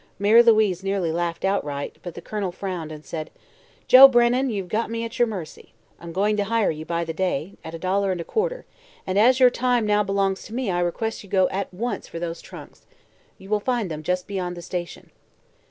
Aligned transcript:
Mary 0.17 0.41
Louise 0.41 0.83
nearly 0.83 1.11
laughed 1.11 1.45
outright, 1.45 1.97
but 2.01 2.15
the 2.15 2.23
Colonel 2.23 2.51
frowned 2.51 2.91
and 2.91 3.05
said: 3.05 3.29
"Joe 3.87 4.07
Brennan, 4.07 4.49
you've 4.49 4.67
got 4.67 4.89
me 4.89 5.05
at 5.05 5.19
your 5.19 5.27
mercy. 5.27 5.73
I'm 5.99 6.11
going 6.11 6.35
to 6.37 6.45
hire 6.45 6.71
you 6.71 6.85
by 6.87 7.03
the 7.05 7.13
day, 7.13 7.53
at 7.63 7.75
a 7.75 7.77
dollar 7.77 8.11
and 8.11 8.19
a 8.19 8.23
quarter, 8.23 8.65
and 9.05 9.19
as 9.19 9.39
your 9.39 9.51
time 9.51 9.85
now 9.85 10.01
belongs 10.01 10.41
to 10.45 10.55
me 10.55 10.71
I 10.71 10.79
request 10.79 11.21
you 11.23 11.29
to 11.29 11.35
go 11.35 11.49
at 11.49 11.71
once 11.71 12.07
for 12.07 12.17
those 12.17 12.41
trunks. 12.41 12.87
You 13.37 13.49
will 13.49 13.59
find 13.59 13.91
them 13.91 14.01
just 14.01 14.25
beyond 14.25 14.57
the 14.57 14.63
station." 14.63 15.11